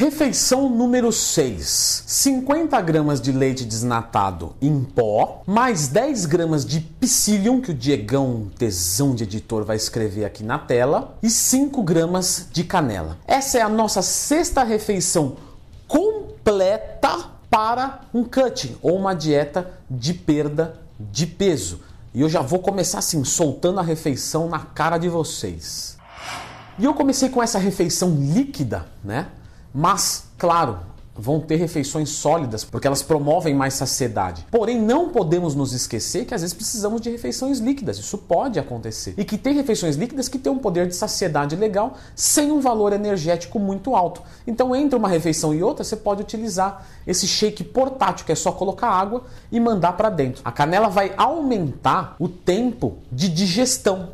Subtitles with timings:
[0.00, 7.60] Refeição número 6: 50 gramas de leite desnatado em pó, mais 10 gramas de psyllium,
[7.60, 12.64] que o Diegão, tesão de editor, vai escrever aqui na tela, e 5 gramas de
[12.64, 13.18] canela.
[13.26, 15.36] Essa é a nossa sexta refeição
[15.86, 21.82] completa para um cut ou uma dieta de perda de peso.
[22.14, 25.98] E eu já vou começar assim, soltando a refeição na cara de vocês.
[26.78, 29.26] E eu comecei com essa refeição líquida, né?
[29.72, 30.78] Mas, claro,
[31.20, 34.46] vão ter refeições sólidas porque elas promovem mais saciedade.
[34.50, 37.98] Porém, não podemos nos esquecer que às vezes precisamos de refeições líquidas.
[37.98, 39.14] Isso pode acontecer.
[39.16, 42.92] E que tem refeições líquidas que têm um poder de saciedade legal sem um valor
[42.92, 44.22] energético muito alto.
[44.46, 48.50] Então, entre uma refeição e outra, você pode utilizar esse shake portátil, que é só
[48.52, 50.40] colocar água e mandar para dentro.
[50.44, 54.10] A canela vai aumentar o tempo de digestão.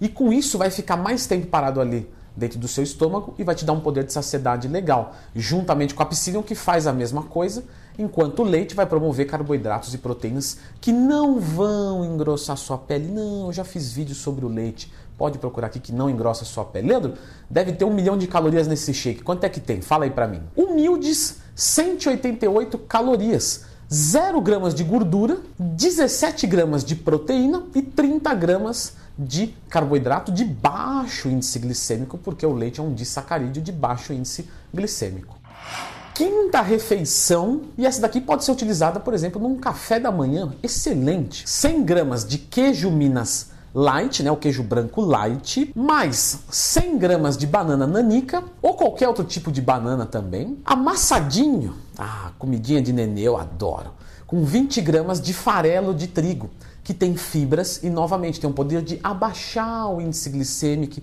[0.00, 3.54] E com isso vai ficar mais tempo parado ali dentro do seu estômago e vai
[3.54, 7.22] te dar um poder de saciedade legal, juntamente com a psyllium que faz a mesma
[7.22, 7.64] coisa,
[7.98, 13.08] enquanto o leite vai promover carboidratos e proteínas que não vão engrossar sua pele.
[13.08, 14.92] Não, eu já fiz vídeo sobre o leite.
[15.16, 16.88] Pode procurar aqui que não engrossa sua pele.
[16.88, 17.14] Leandro,
[17.48, 19.22] deve ter um milhão de calorias nesse shake.
[19.22, 19.80] Quanto é que tem?
[19.80, 20.42] Fala aí para mim.
[20.54, 23.64] Humildes 188 calorias.
[23.92, 31.28] 0 gramas de gordura, 17 gramas de proteína e 30 gramas de carboidrato de baixo
[31.28, 35.38] índice glicêmico, porque o leite é um disacarídeo de baixo índice glicêmico.
[36.14, 41.48] Quinta refeição, e essa daqui pode ser utilizada, por exemplo, num café da manhã excelente.
[41.48, 47.46] 100 gramas de queijo Minas light, né, o queijo branco light, mais 100 gramas de
[47.46, 53.36] banana nanica ou qualquer outro tipo de banana também, amassadinho, ah, comidinha de nenê, eu
[53.36, 53.90] adoro,
[54.26, 56.48] com 20 gramas de farelo de trigo,
[56.82, 61.02] que tem fibras e novamente tem o poder de abaixar o índice glicêmico.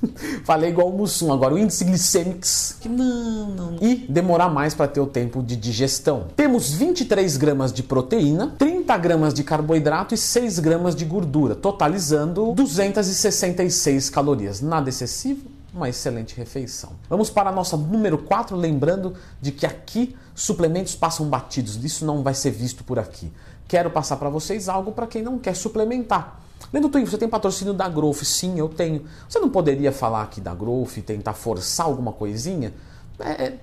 [0.44, 2.40] Falei igual o Mussum, agora o índice glicêmico
[2.80, 3.76] que não, não.
[3.80, 6.26] E demorar mais para ter o tempo de digestão.
[6.36, 12.52] Temos 23 gramas de proteína, 30 gramas de carboidrato e 6 gramas de gordura, totalizando
[12.52, 14.60] 266 calorias.
[14.60, 16.92] Nada excessivo, uma excelente refeição.
[17.08, 22.22] Vamos para a nossa número 4, lembrando de que aqui suplementos passam batidos, isso não
[22.22, 23.32] vai ser visto por aqui.
[23.68, 26.40] Quero passar para vocês algo para quem não quer suplementar.
[26.76, 28.22] Lendo Twin, você tem patrocínio da Growth?
[28.22, 29.06] Sim, eu tenho.
[29.26, 32.74] Você não poderia falar aqui da Growth e tentar forçar alguma coisinha?
[33.18, 33.54] É,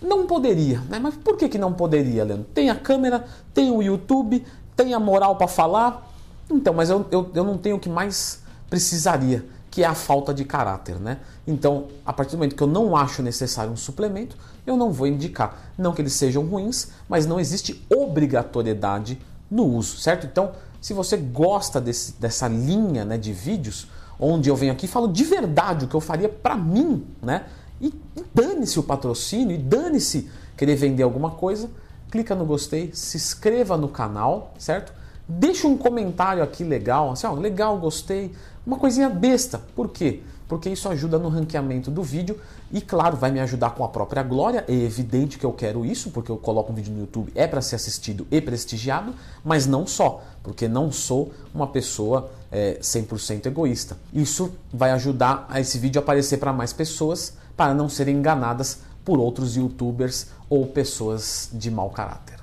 [0.00, 1.00] não poderia, né?
[1.00, 2.46] Mas por que, que não poderia, Leandro?
[2.54, 6.08] Tem a câmera, tem o YouTube, tem a moral para falar.
[6.48, 10.32] Então, mas eu, eu, eu não tenho o que mais precisaria, que é a falta
[10.32, 11.18] de caráter, né?
[11.48, 15.08] Então, a partir do momento que eu não acho necessário um suplemento, eu não vou
[15.08, 15.72] indicar.
[15.76, 19.18] Não que eles sejam ruins, mas não existe obrigatoriedade
[19.50, 20.24] no uso, certo?
[20.24, 24.88] Então, se você gosta desse, dessa linha né, de vídeos, onde eu venho aqui e
[24.88, 27.46] falo de verdade o que eu faria para mim, né?
[27.80, 27.94] E,
[28.34, 31.70] dane-se o patrocínio, e dane-se querer vender alguma coisa,
[32.10, 34.92] clica no gostei, se inscreva no canal, certo?
[35.26, 38.32] Deixa um comentário aqui legal, assim, ó, legal, gostei,
[38.66, 39.62] uma coisinha besta.
[39.74, 40.22] Por quê?
[40.50, 42.36] Porque isso ajuda no ranqueamento do vídeo
[42.72, 44.64] e, claro, vai me ajudar com a própria glória.
[44.66, 47.62] É evidente que eu quero isso, porque eu coloco um vídeo no YouTube, é para
[47.62, 53.96] ser assistido e prestigiado, mas não só, porque não sou uma pessoa é, 100% egoísta.
[54.12, 59.20] Isso vai ajudar a esse vídeo aparecer para mais pessoas, para não serem enganadas por
[59.20, 62.40] outros youtubers ou pessoas de mau caráter.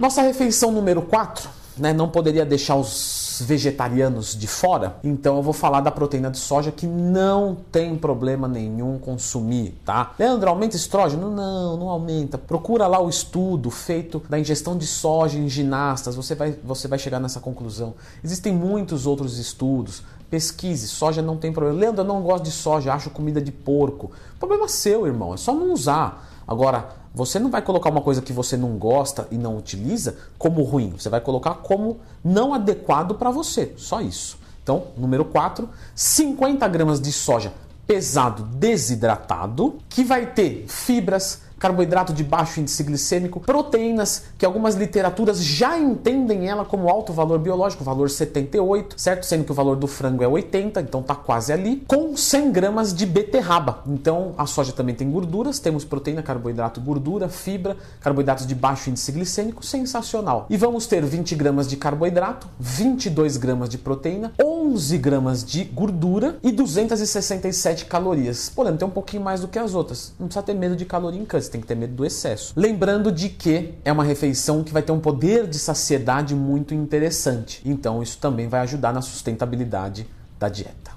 [0.00, 5.52] Nossa refeição número 4, né, não poderia deixar os vegetarianos de fora, então eu vou
[5.52, 10.12] falar da proteína de soja que não tem problema nenhum consumir, tá?
[10.18, 11.30] Leandro, aumenta estrógeno?
[11.30, 12.38] Não, não aumenta.
[12.38, 16.98] Procura lá o estudo feito da ingestão de soja em ginastas, você vai, você vai
[16.98, 17.94] chegar nessa conclusão.
[18.22, 20.02] Existem muitos outros estudos.
[20.30, 21.78] Pesquise, soja não tem problema.
[21.78, 24.10] Leandro, eu não gosto de soja, acho comida de porco.
[24.38, 26.33] Problema seu, irmão, é só não usar.
[26.46, 30.62] Agora, você não vai colocar uma coisa que você não gosta e não utiliza como
[30.62, 30.94] ruim.
[30.98, 33.72] Você vai colocar como não adequado para você.
[33.76, 34.38] Só isso.
[34.62, 37.52] Então, número 4, 50 gramas de soja
[37.86, 45.42] pesado desidratado, que vai ter fibras, carboidrato de baixo índice glicêmico, proteínas que algumas literaturas
[45.42, 49.24] já entendem ela como alto valor biológico, valor 78, certo?
[49.24, 52.92] Sendo que o valor do frango é 80, então tá quase ali, com 100 gramas
[52.92, 53.82] de beterraba.
[53.86, 59.10] Então a soja também tem gorduras, temos proteína, carboidrato, gordura, fibra, carboidratos de baixo índice
[59.12, 60.44] glicêmico, sensacional.
[60.50, 66.36] E vamos ter 20 gramas de carboidrato, 22 gramas de proteína, 11 gramas de gordura
[66.42, 68.52] e 267 calorias.
[68.54, 70.12] Pô, tem um pouquinho mais do que as outras.
[70.20, 72.52] Não precisa ter medo de caloria em câncer tem que ter medo do excesso.
[72.56, 77.62] Lembrando de que é uma refeição que vai ter um poder de saciedade muito interessante.
[77.64, 80.06] Então isso também vai ajudar na sustentabilidade
[80.38, 80.93] da dieta.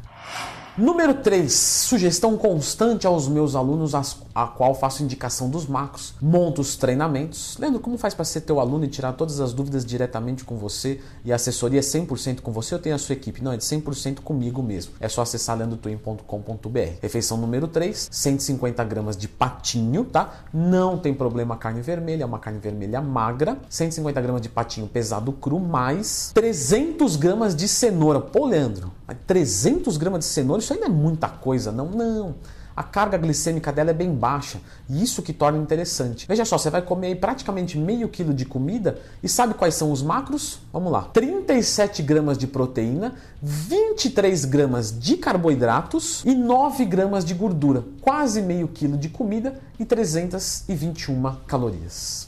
[0.77, 6.13] Número 3, sugestão constante aos meus alunos, a qual faço indicação dos macros.
[6.21, 7.57] Monto os treinamentos.
[7.57, 11.01] Lembra como faz para ser teu aluno e tirar todas as dúvidas diretamente com você
[11.25, 12.75] e a assessoria é 100% com você?
[12.75, 13.43] Eu tenho a sua equipe.
[13.43, 14.93] Não, é de 100% comigo mesmo.
[14.99, 16.79] É só acessar leandrotwin.com.br.
[17.01, 20.31] Refeição número 3, 150 gramas de patinho, tá?
[20.53, 23.57] Não tem problema carne vermelha, é uma carne vermelha magra.
[23.67, 28.19] 150 gramas de patinho pesado cru, mais 300 gramas de cenoura.
[28.19, 28.91] Pô, Leandro,
[29.25, 31.89] 300 gramas de cenoura, isso ainda é muita coisa, não?
[31.89, 32.35] Não.
[32.75, 36.27] A carga glicêmica dela é bem baixa e isso que torna interessante.
[36.27, 40.03] Veja só, você vai comer praticamente meio quilo de comida e sabe quais são os
[40.03, 40.59] macros?
[40.71, 47.83] Vamos lá: 37 gramas de proteína, 23 gramas de carboidratos e 9 gramas de gordura.
[48.01, 52.27] Quase meio quilo de comida e 321 calorias.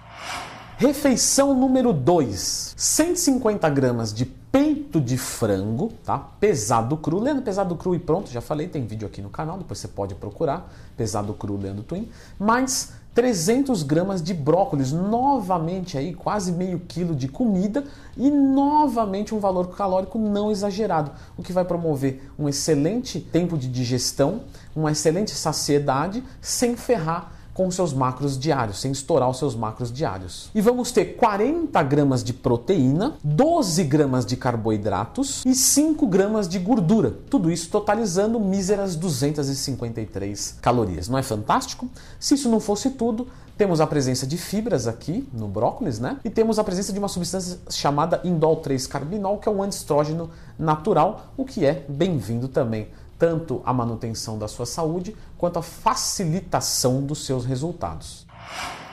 [0.77, 6.17] Refeição número 2: 150 gramas de peito de frango, tá?
[6.39, 9.79] Pesado cru, Leandro pesado cru e pronto, já falei, tem vídeo aqui no canal, depois
[9.79, 12.09] você pode procurar, pesado cru Leandro Twin,
[12.39, 17.83] mais 300 gramas de brócolis, novamente aí quase meio quilo de comida
[18.15, 23.67] e novamente um valor calórico não exagerado, o que vai promover um excelente tempo de
[23.67, 24.41] digestão,
[24.75, 30.49] uma excelente saciedade, sem ferrar com seus macros diários, sem estourar os seus macros diários.
[30.55, 36.57] E vamos ter 40 gramas de proteína, 12 gramas de carboidratos e 5 gramas de
[36.57, 37.13] gordura.
[37.29, 41.09] Tudo isso totalizando míseras 253 calorias.
[41.09, 41.89] Não é fantástico?
[42.17, 43.27] Se isso não fosse tudo,
[43.57, 46.17] temos a presença de fibras aqui no brócolis, né?
[46.23, 51.33] E temos a presença de uma substância chamada indol 3-carbinol, que é um antiestrógeno natural,
[51.35, 52.87] o que é bem-vindo também
[53.19, 58.25] tanto a manutenção da sua saúde quanto a facilitação dos seus resultados.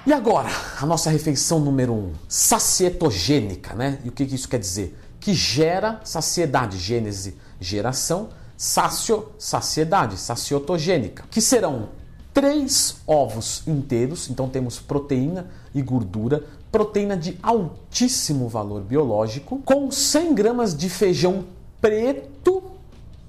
[0.05, 0.51] E agora,
[0.81, 4.01] a nossa refeição número 1, um, sacietogênica, né?
[4.05, 4.99] E o que isso quer dizer?
[5.19, 11.89] Que gera saciedade, gênese, geração, sacio, saciedade, saciotogênica, que serão
[12.33, 20.35] três ovos inteiros, então temos proteína e gordura, proteína de altíssimo valor biológico, com 100
[20.35, 21.45] gramas de feijão
[21.81, 22.56] preto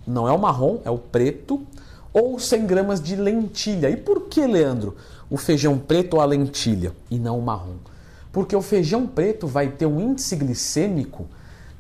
[0.07, 1.62] não é o marrom, é o preto,
[2.13, 3.89] ou 100 gramas de lentilha.
[3.89, 4.95] E por que, Leandro,
[5.30, 7.75] o feijão preto ou a lentilha e não o marrom?
[8.31, 11.27] Porque o feijão preto vai ter um índice glicêmico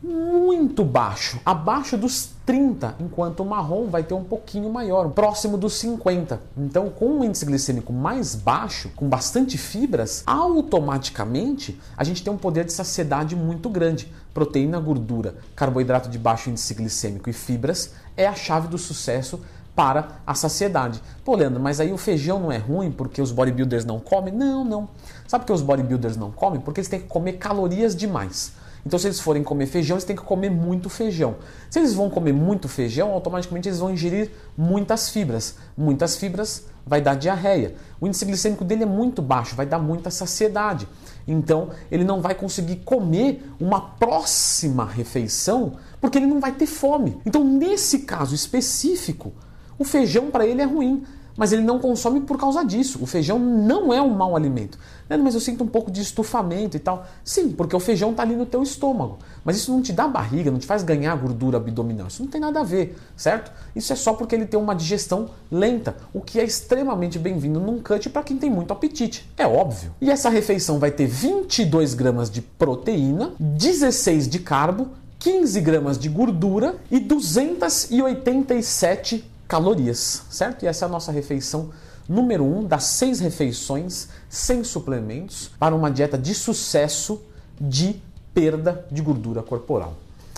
[0.01, 5.73] muito baixo, abaixo dos 30, enquanto o marrom vai ter um pouquinho maior, próximo dos
[5.73, 6.39] 50.
[6.55, 12.37] Então, com um índice glicêmico mais baixo, com bastante fibras, automaticamente a gente tem um
[12.37, 14.11] poder de saciedade muito grande.
[14.33, 19.39] Proteína, gordura, carboidrato de baixo índice glicêmico e fibras é a chave do sucesso
[19.75, 20.99] para a saciedade.
[21.23, 24.33] Pô, Leandro, mas aí o feijão não é ruim porque os bodybuilders não comem?
[24.33, 24.89] Não, não.
[25.27, 26.59] Sabe por que os bodybuilders não comem?
[26.59, 28.53] Porque eles têm que comer calorias demais.
[28.83, 31.35] Então, se eles forem comer feijão, eles têm que comer muito feijão.
[31.69, 35.55] Se eles vão comer muito feijão, automaticamente eles vão ingerir muitas fibras.
[35.77, 37.75] Muitas fibras vai dar diarreia.
[37.99, 40.87] O índice glicêmico dele é muito baixo, vai dar muita saciedade.
[41.27, 47.19] Então, ele não vai conseguir comer uma próxima refeição porque ele não vai ter fome.
[47.25, 49.33] Então, nesse caso específico,
[49.77, 51.03] o feijão para ele é ruim
[51.37, 52.99] mas ele não consome por causa disso.
[53.01, 54.77] O feijão não é um mau alimento.
[55.07, 57.05] Mas eu sinto um pouco de estufamento e tal.
[57.23, 59.19] Sim, porque o feijão está ali no teu estômago.
[59.45, 62.07] Mas isso não te dá barriga, não te faz ganhar gordura abdominal.
[62.07, 63.51] Isso não tem nada a ver, certo?
[63.75, 67.81] Isso é só porque ele tem uma digestão lenta, o que é extremamente bem-vindo num
[67.81, 69.29] cut para quem tem muito apetite.
[69.37, 69.93] É óbvio.
[70.01, 74.89] E essa refeição vai ter 22 gramas de proteína, 16 de carbo,
[75.19, 80.63] 15 gramas de gordura e 287 calorias, certo?
[80.63, 81.71] E essa é a nossa refeição
[82.07, 87.21] número um das seis refeições sem suplementos para uma dieta de sucesso
[87.59, 88.01] de
[88.33, 89.95] perda de gordura corporal.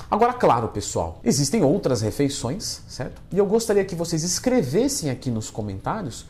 [0.09, 3.21] Agora, claro, pessoal, existem outras refeições, certo?
[3.31, 6.25] E eu gostaria que vocês escrevessem aqui nos comentários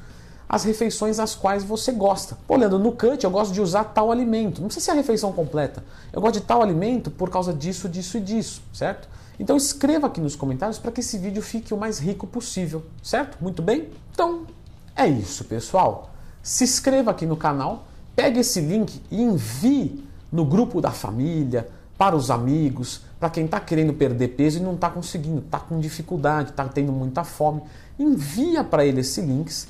[0.50, 2.36] as refeições às quais você gosta.
[2.48, 4.59] Pô, Leandro, no cut eu gosto de usar tal alimento.
[4.59, 5.83] Não precisa ser a refeição completa.
[6.12, 9.07] Eu gosto de tal alimento por causa disso, disso e disso, certo?
[9.39, 13.38] Então escreva aqui nos comentários para que esse vídeo fique o mais rico possível, certo?
[13.41, 13.89] Muito bem?
[14.12, 14.46] Então
[14.96, 16.12] é isso, pessoal.
[16.43, 22.15] Se inscreva aqui no canal, pegue esse link e envie no grupo da família, para
[22.15, 26.51] os amigos, para quem está querendo perder peso e não está conseguindo, está com dificuldade,
[26.51, 27.62] está tendo muita fome.
[27.98, 29.67] Envia para ele esse links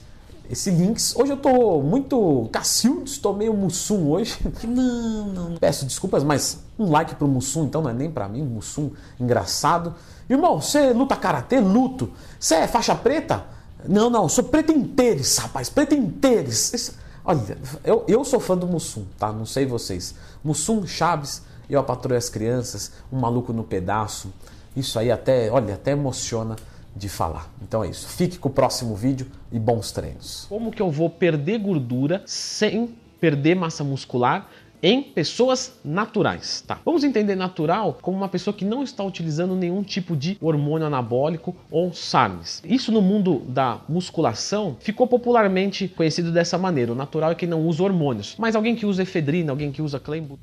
[0.50, 1.16] esse links.
[1.16, 4.36] Hoje eu tô muito cacildo, estou meio mussum hoje.
[4.68, 5.58] Não, não.
[5.58, 9.94] Peço desculpas, mas um like pro mussum, então não é nem para mim, mussum engraçado.
[10.30, 11.60] Irmão, você luta karatê?
[11.60, 12.12] Luto.
[12.40, 13.46] Você é faixa preta?
[13.88, 16.94] Não, não, sou preta inteiros, rapaz, preta inteiros.
[17.24, 19.32] Olha, eu, eu sou fã do Mussum, tá?
[19.32, 20.16] Não sei vocês.
[20.44, 24.34] Mussum, Chaves, Eu a Patroa as Crianças, Um Maluco no Pedaço.
[24.76, 26.56] Isso aí até, olha, até emociona
[26.96, 27.50] de falar.
[27.62, 28.08] Então é isso.
[28.08, 30.46] Fique com o próximo vídeo e bons treinos.
[30.50, 34.50] Como que eu vou perder gordura sem perder massa muscular
[34.82, 36.80] em pessoas naturais, tá?
[36.86, 41.56] Vamos entender natural como uma pessoa que não está utilizando nenhum tipo de hormônio anabólico
[41.70, 42.62] ou SARMs.
[42.66, 46.92] Isso no mundo da musculação ficou popularmente conhecido dessa maneira.
[46.92, 50.00] O natural é quem não usa hormônios, mas alguém que usa efedrina, alguém que usa
[50.00, 50.38] clenbuterol